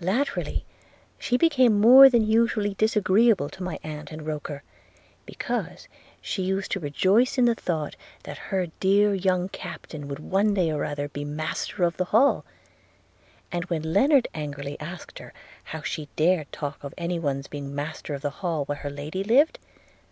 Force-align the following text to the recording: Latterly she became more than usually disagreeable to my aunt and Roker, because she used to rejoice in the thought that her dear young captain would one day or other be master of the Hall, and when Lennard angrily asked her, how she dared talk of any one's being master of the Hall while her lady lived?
Latterly 0.00 0.64
she 1.18 1.36
became 1.36 1.80
more 1.80 2.08
than 2.08 2.24
usually 2.24 2.74
disagreeable 2.74 3.48
to 3.48 3.62
my 3.64 3.80
aunt 3.82 4.12
and 4.12 4.24
Roker, 4.24 4.62
because 5.26 5.88
she 6.20 6.42
used 6.44 6.70
to 6.70 6.78
rejoice 6.78 7.38
in 7.38 7.46
the 7.46 7.56
thought 7.56 7.96
that 8.22 8.38
her 8.38 8.68
dear 8.78 9.14
young 9.14 9.48
captain 9.48 10.06
would 10.06 10.20
one 10.20 10.54
day 10.54 10.70
or 10.70 10.84
other 10.84 11.08
be 11.08 11.24
master 11.24 11.82
of 11.82 11.96
the 11.96 12.04
Hall, 12.14 12.44
and 13.50 13.64
when 13.64 13.82
Lennard 13.82 14.28
angrily 14.32 14.78
asked 14.78 15.18
her, 15.18 15.32
how 15.64 15.82
she 15.82 16.08
dared 16.14 16.52
talk 16.52 16.84
of 16.84 16.94
any 16.96 17.18
one's 17.18 17.48
being 17.48 17.74
master 17.74 18.14
of 18.14 18.22
the 18.22 18.30
Hall 18.30 18.64
while 18.66 18.78
her 18.78 18.90
lady 18.90 19.24
lived? 19.24 19.58